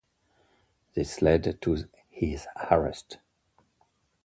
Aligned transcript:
This 0.95 1.21
led 1.21 1.61
to 1.61 1.85
his 2.09 2.47
arrest. 2.71 3.19